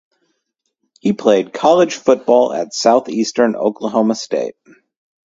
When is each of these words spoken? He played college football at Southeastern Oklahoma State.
He 0.99 1.13
played 1.13 1.53
college 1.53 1.93
football 1.93 2.51
at 2.53 2.73
Southeastern 2.73 3.55
Oklahoma 3.55 4.15
State. 4.15 4.55